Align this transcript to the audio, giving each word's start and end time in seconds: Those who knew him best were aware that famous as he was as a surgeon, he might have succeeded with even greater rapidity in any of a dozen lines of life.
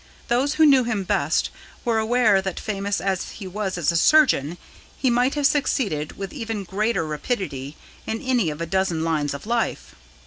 Those 0.29 0.55
who 0.55 0.65
knew 0.65 0.83
him 0.83 1.03
best 1.03 1.51
were 1.85 1.99
aware 1.99 2.41
that 2.41 2.59
famous 2.59 2.99
as 2.99 3.33
he 3.33 3.45
was 3.45 3.77
as 3.77 3.91
a 3.91 3.95
surgeon, 3.95 4.57
he 4.97 5.11
might 5.11 5.35
have 5.35 5.45
succeeded 5.45 6.17
with 6.17 6.33
even 6.33 6.63
greater 6.63 7.05
rapidity 7.05 7.77
in 8.07 8.19
any 8.19 8.49
of 8.49 8.61
a 8.61 8.65
dozen 8.65 9.03
lines 9.03 9.35
of 9.35 9.45
life. 9.45 9.93